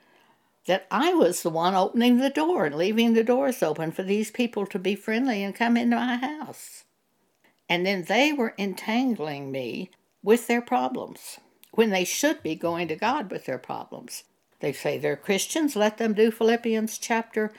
that 0.67 0.87
I 0.91 1.13
was 1.13 1.43
the 1.43 1.51
one 1.51 1.75
opening 1.75 2.17
the 2.17 2.31
door 2.31 2.65
and 2.65 2.75
leaving 2.75 3.13
the 3.13 3.23
doors 3.23 3.63
open 3.63 3.93
for 3.93 4.03
these 4.03 4.31
people 4.31 4.65
to 4.69 4.79
be 4.79 4.95
friendly 4.95 5.45
and 5.45 5.55
come 5.55 5.77
into 5.77 5.97
my 5.97 6.17
house. 6.17 6.85
And 7.69 7.85
then 7.85 8.05
they 8.05 8.33
were 8.33 8.55
entangling 8.57 9.53
me 9.53 9.91
with 10.23 10.47
their 10.47 10.63
problems 10.63 11.41
when 11.73 11.91
they 11.91 12.05
should 12.05 12.43
be 12.43 12.55
going 12.55 12.89
to 12.89 12.97
God 12.97 13.31
with 13.31 13.45
their 13.45 13.59
problems. 13.59 14.25
They 14.61 14.73
say 14.73 14.97
they're 14.97 15.15
Christians, 15.15 15.77
let 15.77 15.99
them 15.99 16.15
do 16.15 16.31
Philippians 16.31 16.97
chapter 16.97 17.53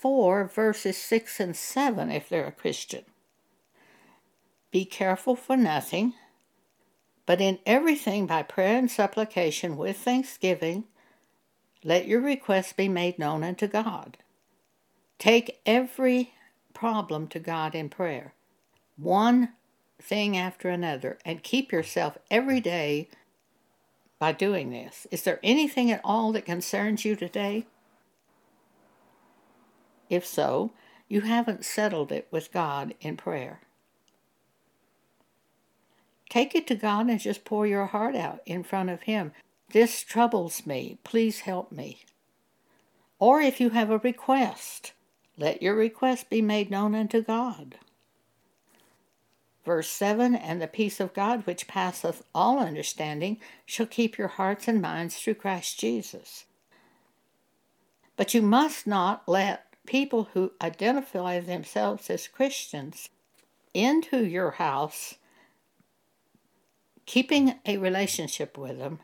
4, 0.00 0.46
verses 0.46 0.96
6 0.96 1.40
and 1.40 1.54
7 1.54 2.10
if 2.10 2.28
they're 2.28 2.46
a 2.46 2.52
Christian. 2.52 3.04
Be 4.70 4.86
careful 4.86 5.36
for 5.36 5.58
nothing, 5.58 6.14
but 7.26 7.40
in 7.40 7.58
everything 7.66 8.26
by 8.26 8.42
prayer 8.42 8.78
and 8.78 8.90
supplication 8.90 9.76
with 9.76 9.98
thanksgiving, 9.98 10.84
let 11.84 12.08
your 12.08 12.22
requests 12.22 12.72
be 12.72 12.88
made 12.88 13.18
known 13.18 13.44
unto 13.44 13.66
God. 13.66 14.16
Take 15.18 15.60
every 15.66 16.32
problem 16.72 17.26
to 17.28 17.38
God 17.38 17.74
in 17.74 17.90
prayer, 17.90 18.32
one 18.96 19.50
thing 20.00 20.34
after 20.34 20.70
another, 20.70 21.18
and 21.26 21.42
keep 21.42 21.72
yourself 21.72 22.16
every 22.30 22.60
day 22.60 23.10
by 24.18 24.32
doing 24.32 24.70
this. 24.70 25.06
Is 25.10 25.24
there 25.24 25.40
anything 25.42 25.90
at 25.90 26.00
all 26.02 26.32
that 26.32 26.46
concerns 26.46 27.04
you 27.04 27.16
today? 27.16 27.66
If 30.10 30.26
so, 30.26 30.72
you 31.08 31.22
haven't 31.22 31.64
settled 31.64 32.12
it 32.12 32.28
with 32.30 32.52
God 32.52 32.94
in 33.00 33.16
prayer. 33.16 33.60
Take 36.28 36.54
it 36.54 36.66
to 36.66 36.74
God 36.74 37.08
and 37.08 37.18
just 37.18 37.44
pour 37.44 37.66
your 37.66 37.86
heart 37.86 38.14
out 38.14 38.40
in 38.44 38.62
front 38.62 38.90
of 38.90 39.02
Him. 39.02 39.32
This 39.72 40.02
troubles 40.02 40.66
me. 40.66 40.98
Please 41.04 41.40
help 41.40 41.72
me. 41.72 42.04
Or 43.18 43.40
if 43.40 43.60
you 43.60 43.70
have 43.70 43.90
a 43.90 43.98
request, 43.98 44.92
let 45.36 45.62
your 45.62 45.74
request 45.74 46.28
be 46.28 46.42
made 46.42 46.70
known 46.70 46.94
unto 46.94 47.22
God. 47.22 47.76
Verse 49.64 49.88
7 49.88 50.34
And 50.34 50.60
the 50.60 50.66
peace 50.66 51.00
of 51.00 51.14
God, 51.14 51.46
which 51.46 51.68
passeth 51.68 52.22
all 52.34 52.58
understanding, 52.58 53.38
shall 53.66 53.86
keep 53.86 54.18
your 54.18 54.28
hearts 54.28 54.66
and 54.66 54.80
minds 54.80 55.16
through 55.16 55.34
Christ 55.34 55.78
Jesus. 55.78 56.46
But 58.16 58.34
you 58.34 58.42
must 58.42 58.86
not 58.86 59.28
let 59.28 59.69
people 59.86 60.28
who 60.32 60.52
identify 60.62 61.40
themselves 61.40 62.10
as 62.10 62.28
Christians 62.28 63.08
into 63.74 64.24
your 64.24 64.52
house, 64.52 65.16
keeping 67.06 67.54
a 67.66 67.76
relationship 67.76 68.56
with 68.56 68.78
them, 68.78 69.00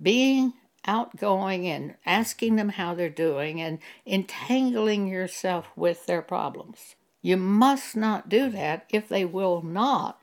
being 0.00 0.54
outgoing 0.84 1.66
and 1.66 1.94
asking 2.06 2.56
them 2.56 2.70
how 2.70 2.94
they're 2.94 3.10
doing 3.10 3.60
and 3.60 3.78
entangling 4.06 5.08
yourself 5.08 5.68
with 5.76 6.06
their 6.06 6.22
problems. 6.22 6.94
You 7.20 7.36
must 7.36 7.96
not 7.96 8.28
do 8.28 8.48
that 8.50 8.86
if 8.90 9.08
they 9.08 9.24
will 9.24 9.62
not 9.62 10.20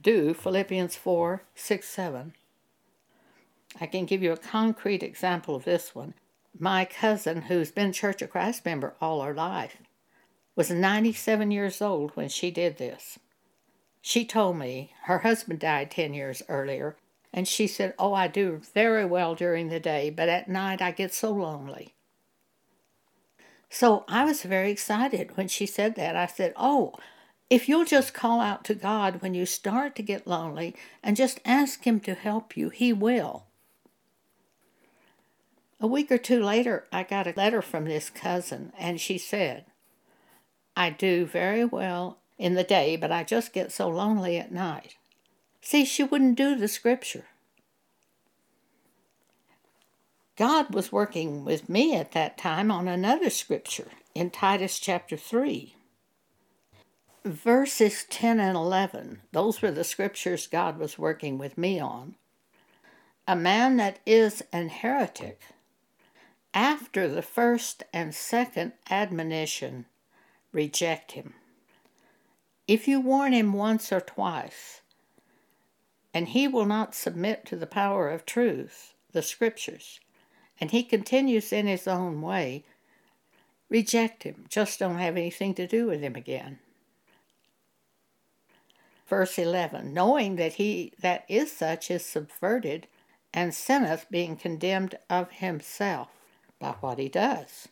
do 0.00 0.34
Philippians 0.34 0.96
4 0.96 1.42
6 1.54 1.88
7. 1.88 2.32
I 3.80 3.86
can 3.86 4.06
give 4.06 4.22
you 4.22 4.32
a 4.32 4.36
concrete 4.36 5.02
example 5.02 5.54
of 5.54 5.64
this 5.64 5.94
one. 5.94 6.14
My 6.56 6.84
cousin, 6.84 7.42
who's 7.42 7.70
been 7.70 7.92
Church 7.92 8.22
of 8.22 8.30
Christ 8.30 8.64
member 8.64 8.94
all 9.00 9.22
her 9.22 9.34
life, 9.34 9.76
was 10.56 10.70
97 10.70 11.50
years 11.50 11.80
old 11.82 12.10
when 12.16 12.28
she 12.28 12.50
did 12.50 12.78
this. 12.78 13.18
She 14.00 14.24
told 14.24 14.56
me 14.56 14.92
her 15.04 15.18
husband 15.18 15.60
died 15.60 15.90
10 15.90 16.14
years 16.14 16.42
earlier, 16.48 16.96
and 17.32 17.46
she 17.46 17.66
said, 17.66 17.94
Oh, 17.98 18.14
I 18.14 18.28
do 18.28 18.60
very 18.74 19.04
well 19.04 19.34
during 19.34 19.68
the 19.68 19.80
day, 19.80 20.10
but 20.10 20.28
at 20.28 20.48
night 20.48 20.80
I 20.80 20.90
get 20.90 21.12
so 21.12 21.30
lonely. 21.30 21.94
So 23.70 24.04
I 24.08 24.24
was 24.24 24.42
very 24.42 24.70
excited 24.70 25.36
when 25.36 25.48
she 25.48 25.66
said 25.66 25.94
that. 25.96 26.16
I 26.16 26.26
said, 26.26 26.54
Oh, 26.56 26.94
if 27.50 27.68
you'll 27.68 27.84
just 27.84 28.14
call 28.14 28.40
out 28.40 28.64
to 28.64 28.74
God 28.74 29.20
when 29.20 29.34
you 29.34 29.46
start 29.46 29.94
to 29.96 30.02
get 30.02 30.26
lonely 30.26 30.74
and 31.02 31.16
just 31.16 31.40
ask 31.44 31.84
Him 31.84 32.00
to 32.00 32.14
help 32.14 32.56
you, 32.56 32.70
He 32.70 32.92
will. 32.92 33.47
A 35.80 35.86
week 35.86 36.10
or 36.10 36.18
two 36.18 36.42
later, 36.42 36.86
I 36.92 37.04
got 37.04 37.26
a 37.26 37.34
letter 37.36 37.62
from 37.62 37.84
this 37.84 38.10
cousin, 38.10 38.72
and 38.76 39.00
she 39.00 39.16
said, 39.16 39.66
I 40.76 40.90
do 40.90 41.24
very 41.24 41.64
well 41.64 42.18
in 42.36 42.54
the 42.54 42.64
day, 42.64 42.96
but 42.96 43.12
I 43.12 43.22
just 43.22 43.52
get 43.52 43.70
so 43.70 43.88
lonely 43.88 44.38
at 44.38 44.50
night. 44.50 44.96
See, 45.60 45.84
she 45.84 46.02
wouldn't 46.02 46.36
do 46.36 46.56
the 46.56 46.68
scripture. 46.68 47.26
God 50.36 50.72
was 50.72 50.92
working 50.92 51.44
with 51.44 51.68
me 51.68 51.96
at 51.96 52.12
that 52.12 52.38
time 52.38 52.70
on 52.70 52.86
another 52.86 53.28
scripture 53.28 53.88
in 54.14 54.30
Titus 54.30 54.78
chapter 54.78 55.16
3. 55.16 55.74
Verses 57.24 58.04
10 58.08 58.38
and 58.38 58.56
11, 58.56 59.20
those 59.32 59.60
were 59.60 59.72
the 59.72 59.82
scriptures 59.84 60.46
God 60.46 60.78
was 60.78 60.98
working 60.98 61.38
with 61.38 61.58
me 61.58 61.80
on. 61.80 62.14
A 63.26 63.34
man 63.34 63.76
that 63.78 63.98
is 64.06 64.42
an 64.52 64.68
heretic, 64.68 65.42
after 66.54 67.08
the 67.08 67.22
first 67.22 67.82
and 67.92 68.14
second 68.14 68.72
admonition, 68.90 69.86
reject 70.52 71.12
him. 71.12 71.34
If 72.66 72.88
you 72.88 73.00
warn 73.00 73.32
him 73.32 73.52
once 73.52 73.92
or 73.92 74.00
twice, 74.00 74.82
and 76.12 76.28
he 76.28 76.48
will 76.48 76.66
not 76.66 76.94
submit 76.94 77.44
to 77.46 77.56
the 77.56 77.66
power 77.66 78.10
of 78.10 78.26
truth, 78.26 78.94
the 79.12 79.22
scriptures, 79.22 80.00
and 80.60 80.70
he 80.70 80.82
continues 80.82 81.52
in 81.52 81.66
his 81.66 81.86
own 81.86 82.20
way, 82.20 82.64
reject 83.68 84.24
him. 84.24 84.46
Just 84.48 84.78
don't 84.78 84.98
have 84.98 85.16
anything 85.16 85.54
to 85.54 85.66
do 85.66 85.86
with 85.86 86.00
him 86.00 86.16
again. 86.16 86.58
Verse 89.06 89.38
11 89.38 89.94
Knowing 89.94 90.36
that 90.36 90.54
he 90.54 90.92
that 91.00 91.24
is 91.28 91.52
such 91.52 91.90
is 91.90 92.04
subverted 92.04 92.86
and 93.32 93.54
sinneth, 93.54 94.06
being 94.10 94.36
condemned 94.36 94.98
of 95.08 95.30
himself 95.30 96.08
by 96.58 96.74
what 96.80 96.98
he 96.98 97.08
does. 97.08 97.68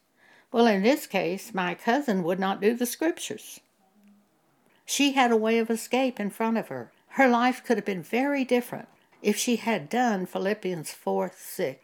Well, 0.53 0.67
in 0.67 0.83
this 0.83 1.07
case, 1.07 1.53
my 1.53 1.75
cousin 1.75 2.23
would 2.23 2.39
not 2.39 2.61
do 2.61 2.75
the 2.75 2.87
scriptures. 2.87 3.61
She 4.85 5.13
had 5.13 5.33
a 5.33 5.37
way 5.37 5.59
of 5.59 5.71
escape 5.71 6.21
in 6.21 6.31
front 6.31 6.59
of 6.59 6.69
her. 6.69 6.93
Her 7.11 7.29
life 7.29 7.65
could 7.65 7.77
have 7.77 7.85
been 7.85 8.03
very 8.03 8.45
different 8.45 8.89
if 9.23 9.37
she 9.37 9.57
had 9.57 9.89
done 9.89 10.27
Philippians 10.27 10.93
4 10.93 11.33
6 11.35 11.81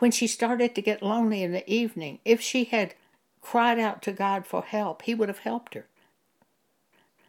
when 0.00 0.10
she 0.10 0.26
started 0.26 0.74
to 0.74 0.82
get 0.82 1.02
lonely 1.02 1.42
in 1.42 1.52
the 1.52 1.70
evening, 1.70 2.18
if 2.24 2.40
she 2.40 2.64
had 2.64 2.94
cried 3.42 3.78
out 3.78 4.02
to 4.02 4.12
God 4.12 4.46
for 4.46 4.62
help, 4.62 5.02
He 5.02 5.14
would 5.14 5.28
have 5.28 5.40
helped 5.40 5.74
her. 5.74 5.86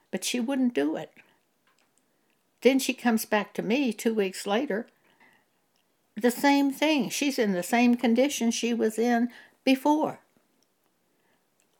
But 0.09 0.23
she 0.23 0.39
wouldn't 0.39 0.73
do 0.73 0.95
it. 0.95 1.11
Then 2.61 2.79
she 2.79 2.93
comes 2.93 3.25
back 3.25 3.53
to 3.53 3.61
me 3.61 3.91
two 3.91 4.13
weeks 4.13 4.47
later. 4.47 4.87
The 6.15 6.31
same 6.31 6.71
thing. 6.71 7.09
She's 7.09 7.39
in 7.39 7.53
the 7.53 7.63
same 7.63 7.95
condition 7.95 8.51
she 8.51 8.73
was 8.73 8.99
in 8.99 9.29
before. 9.63 10.19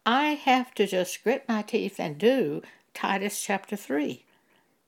I 0.05 0.29
have 0.29 0.73
to 0.75 0.87
just 0.87 1.23
grit 1.23 1.45
my 1.47 1.61
teeth 1.61 1.99
and 1.99 2.17
do 2.17 2.61
Titus 2.93 3.41
chapter 3.41 3.75
3. 3.75 4.25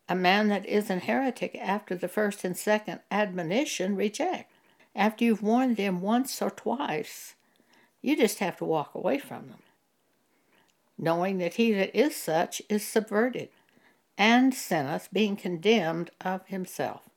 A 0.10 0.16
man 0.16 0.48
that 0.48 0.66
is 0.66 0.90
an 0.90 1.02
heretic 1.02 1.56
after 1.56 1.96
the 1.96 2.08
first 2.08 2.44
and 2.44 2.58
second 2.58 3.02
admonition 3.12 3.96
reject 3.96 4.52
after 4.96 5.26
you've 5.26 5.44
warned 5.44 5.78
them 5.78 6.02
once 6.02 6.42
or 6.42 6.50
twice. 6.50 7.36
You 8.02 8.18
just 8.18 8.40
have 8.40 8.58
to 8.58 8.66
walk 8.66 8.94
away 8.94 9.18
from 9.18 9.48
them, 9.48 9.62
knowing 10.98 11.38
that 11.38 11.56
he 11.56 11.72
that 11.74 11.96
is 11.98 12.16
such 12.16 12.62
is 12.70 12.86
subverted 12.86 13.50
and 14.18 14.54
sinneth, 14.54 15.10
being 15.12 15.36
condemned 15.36 16.12
of 16.22 16.46
himself. 16.48 17.10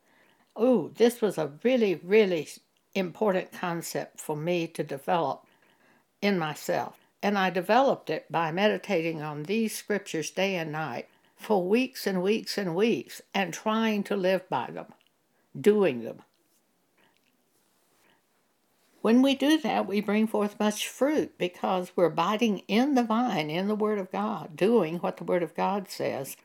Oh, 0.56 0.90
this 0.94 1.20
was 1.20 1.36
a 1.36 1.52
really, 1.62 1.96
really 1.96 2.48
important 2.94 3.52
concept 3.52 4.20
for 4.20 4.34
me 4.34 4.66
to 4.68 4.82
develop 4.82 5.44
in 6.22 6.38
myself. 6.38 6.98
And 7.22 7.36
I 7.38 7.50
developed 7.50 8.08
it 8.08 8.30
by 8.30 8.50
meditating 8.52 9.20
on 9.20 9.42
these 9.42 9.76
scriptures 9.76 10.30
day 10.30 10.56
and 10.56 10.72
night 10.72 11.08
for 11.36 11.62
weeks 11.62 12.06
and 12.06 12.22
weeks 12.22 12.56
and 12.56 12.74
weeks 12.74 13.20
and 13.34 13.52
trying 13.52 14.02
to 14.04 14.16
live 14.16 14.48
by 14.48 14.70
them, 14.70 14.86
doing 15.58 16.04
them. 16.04 16.22
When 19.02 19.22
we 19.22 19.34
do 19.34 19.58
that, 19.58 19.86
we 19.86 20.00
bring 20.00 20.26
forth 20.26 20.58
much 20.58 20.88
fruit 20.88 21.38
because 21.38 21.92
we're 21.94 22.06
abiding 22.06 22.62
in 22.66 22.94
the 22.94 23.04
vine, 23.04 23.50
in 23.50 23.68
the 23.68 23.76
Word 23.76 23.98
of 23.98 24.10
God, 24.10 24.56
doing 24.56 24.96
what 24.96 25.18
the 25.18 25.24
Word 25.24 25.42
of 25.44 25.54
God 25.54 25.88
says, 25.88 26.36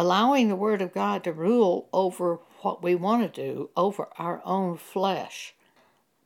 allowing 0.00 0.48
the 0.48 0.56
Word 0.56 0.80
of 0.80 0.94
God 0.94 1.22
to 1.22 1.30
rule 1.30 1.86
over 1.92 2.38
what 2.62 2.82
we 2.82 2.94
want 2.94 3.22
to 3.22 3.42
do, 3.42 3.68
over 3.76 4.08
our 4.16 4.40
own 4.46 4.78
flesh. 4.78 5.54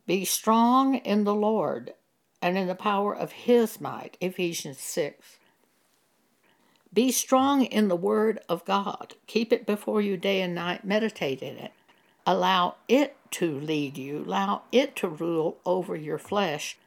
Be 0.06 0.24
strong 0.24 0.94
in 0.94 1.24
the 1.24 1.34
Lord 1.34 1.92
and 2.40 2.56
in 2.56 2.68
the 2.68 2.76
power 2.76 3.12
of 3.12 3.32
His 3.32 3.80
might, 3.80 4.16
Ephesians 4.20 4.78
6. 4.78 5.38
Be 6.92 7.10
strong 7.10 7.64
in 7.64 7.88
the 7.88 7.96
Word 7.96 8.38
of 8.48 8.64
God. 8.64 9.14
Keep 9.26 9.52
it 9.52 9.66
before 9.66 10.00
you 10.00 10.16
day 10.16 10.40
and 10.40 10.54
night. 10.54 10.84
Meditate 10.84 11.42
in 11.42 11.56
it. 11.56 11.72
Allow 12.24 12.76
it 12.86 13.16
to 13.32 13.58
lead 13.58 13.98
you, 13.98 14.18
allow 14.20 14.62
it 14.70 14.94
to 14.94 15.08
rule 15.08 15.58
over 15.66 15.96
your 15.96 16.18
flesh. 16.18 16.78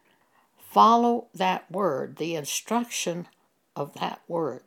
Follow 0.57 1.27
that 1.35 1.69
Word, 1.69 2.15
the 2.15 2.35
instruction 2.35 3.27
of 3.75 3.93
that 3.95 4.21
Word. 4.29 4.61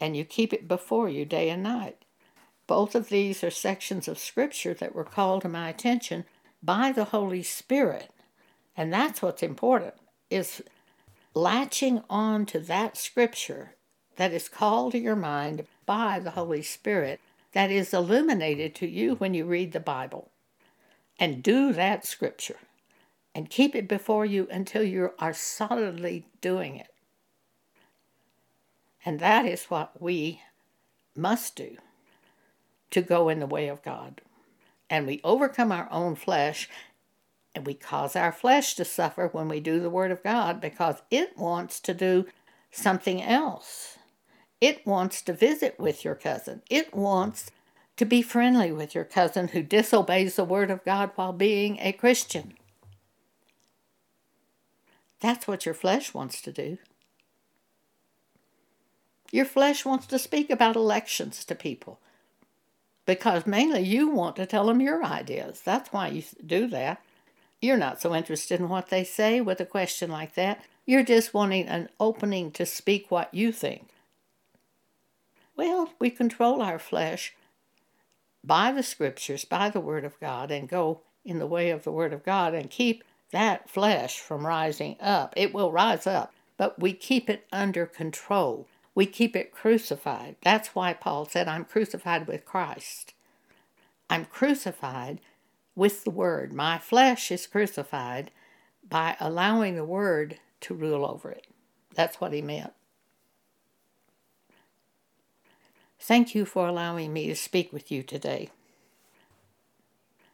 And 0.00 0.16
you 0.16 0.24
keep 0.24 0.52
it 0.52 0.68
before 0.68 1.08
you 1.08 1.24
day 1.24 1.50
and 1.50 1.62
night. 1.62 2.04
Both 2.66 2.94
of 2.94 3.08
these 3.08 3.42
are 3.42 3.50
sections 3.50 4.08
of 4.08 4.18
Scripture 4.18 4.74
that 4.74 4.94
were 4.94 5.04
called 5.04 5.42
to 5.42 5.48
my 5.48 5.68
attention 5.68 6.24
by 6.62 6.92
the 6.92 7.06
Holy 7.06 7.42
Spirit. 7.42 8.10
And 8.76 8.92
that's 8.92 9.22
what's 9.22 9.42
important, 9.42 9.94
is 10.30 10.62
latching 11.34 12.02
on 12.08 12.46
to 12.46 12.60
that 12.60 12.96
scripture 12.96 13.74
that 14.16 14.32
is 14.32 14.48
called 14.48 14.92
to 14.92 14.98
your 14.98 15.16
mind 15.16 15.66
by 15.86 16.18
the 16.18 16.32
Holy 16.32 16.62
Spirit, 16.62 17.20
that 17.52 17.70
is 17.70 17.94
illuminated 17.94 18.74
to 18.76 18.86
you 18.86 19.14
when 19.16 19.34
you 19.34 19.44
read 19.44 19.72
the 19.72 19.80
Bible. 19.80 20.30
And 21.18 21.42
do 21.42 21.72
that 21.72 22.06
scripture 22.06 22.58
and 23.34 23.50
keep 23.50 23.74
it 23.74 23.88
before 23.88 24.26
you 24.26 24.48
until 24.50 24.82
you 24.82 25.12
are 25.18 25.34
solidly 25.34 26.26
doing 26.40 26.76
it. 26.76 26.88
And 29.04 29.20
that 29.20 29.46
is 29.46 29.64
what 29.66 30.00
we 30.00 30.42
must 31.16 31.56
do 31.56 31.76
to 32.90 33.02
go 33.02 33.28
in 33.28 33.40
the 33.40 33.46
way 33.46 33.68
of 33.68 33.82
God. 33.82 34.20
And 34.90 35.06
we 35.06 35.20
overcome 35.22 35.72
our 35.72 35.88
own 35.90 36.14
flesh 36.14 36.68
and 37.54 37.66
we 37.66 37.74
cause 37.74 38.14
our 38.14 38.32
flesh 38.32 38.74
to 38.74 38.84
suffer 38.84 39.28
when 39.28 39.48
we 39.48 39.60
do 39.60 39.80
the 39.80 39.90
Word 39.90 40.10
of 40.10 40.22
God 40.22 40.60
because 40.60 41.02
it 41.10 41.36
wants 41.36 41.80
to 41.80 41.94
do 41.94 42.26
something 42.70 43.22
else. 43.22 43.98
It 44.60 44.86
wants 44.86 45.22
to 45.22 45.32
visit 45.32 45.78
with 45.78 46.04
your 46.04 46.14
cousin. 46.14 46.62
It 46.70 46.94
wants 46.94 47.50
to 47.96 48.04
be 48.04 48.22
friendly 48.22 48.70
with 48.72 48.94
your 48.94 49.04
cousin 49.04 49.48
who 49.48 49.62
disobeys 49.62 50.36
the 50.36 50.44
Word 50.44 50.70
of 50.70 50.84
God 50.84 51.10
while 51.16 51.32
being 51.32 51.78
a 51.80 51.92
Christian. 51.92 52.54
That's 55.20 55.48
what 55.48 55.66
your 55.66 55.74
flesh 55.74 56.14
wants 56.14 56.40
to 56.42 56.52
do. 56.52 56.78
Your 59.30 59.44
flesh 59.44 59.84
wants 59.84 60.06
to 60.06 60.18
speak 60.18 60.50
about 60.50 60.76
elections 60.76 61.44
to 61.44 61.54
people 61.54 62.00
because 63.08 63.46
mainly 63.46 63.82
you 63.82 64.08
want 64.10 64.36
to 64.36 64.46
tell 64.46 64.66
them 64.66 64.80
your 64.80 65.04
ideas. 65.04 65.62
That's 65.62 65.92
why 65.92 66.08
you 66.08 66.22
do 66.44 66.66
that. 66.68 67.02
You're 67.60 67.76
not 67.76 68.00
so 68.00 68.14
interested 68.14 68.60
in 68.60 68.68
what 68.68 68.90
they 68.90 69.02
say 69.02 69.40
with 69.40 69.60
a 69.60 69.66
question 69.66 70.10
like 70.10 70.34
that. 70.34 70.62
You're 70.86 71.02
just 71.02 71.34
wanting 71.34 71.66
an 71.66 71.88
opening 71.98 72.50
to 72.52 72.64
speak 72.64 73.10
what 73.10 73.32
you 73.32 73.50
think. 73.50 73.88
Well, 75.56 75.90
we 75.98 76.10
control 76.10 76.62
our 76.62 76.78
flesh 76.78 77.34
by 78.44 78.72
the 78.72 78.82
scriptures, 78.82 79.44
by 79.44 79.70
the 79.70 79.80
Word 79.80 80.04
of 80.04 80.20
God, 80.20 80.50
and 80.50 80.68
go 80.68 81.00
in 81.24 81.38
the 81.38 81.46
way 81.46 81.70
of 81.70 81.84
the 81.84 81.92
Word 81.92 82.12
of 82.12 82.24
God 82.24 82.54
and 82.54 82.70
keep 82.70 83.04
that 83.32 83.68
flesh 83.68 84.20
from 84.20 84.46
rising 84.46 84.96
up. 85.00 85.34
It 85.36 85.52
will 85.52 85.72
rise 85.72 86.06
up, 86.06 86.32
but 86.56 86.78
we 86.78 86.92
keep 86.92 87.28
it 87.28 87.46
under 87.52 87.86
control. 87.86 88.66
We 88.98 89.06
keep 89.06 89.36
it 89.36 89.52
crucified. 89.52 90.34
That's 90.42 90.74
why 90.74 90.92
Paul 90.92 91.24
said, 91.24 91.46
I'm 91.46 91.64
crucified 91.64 92.26
with 92.26 92.44
Christ. 92.44 93.14
I'm 94.10 94.24
crucified 94.24 95.20
with 95.76 96.02
the 96.02 96.10
Word. 96.10 96.52
My 96.52 96.78
flesh 96.78 97.30
is 97.30 97.46
crucified 97.46 98.32
by 98.82 99.16
allowing 99.20 99.76
the 99.76 99.84
Word 99.84 100.40
to 100.62 100.74
rule 100.74 101.06
over 101.06 101.30
it. 101.30 101.46
That's 101.94 102.20
what 102.20 102.32
he 102.32 102.42
meant. 102.42 102.72
Thank 106.00 106.34
you 106.34 106.44
for 106.44 106.66
allowing 106.66 107.12
me 107.12 107.28
to 107.28 107.36
speak 107.36 107.72
with 107.72 107.92
you 107.92 108.02
today. 108.02 108.50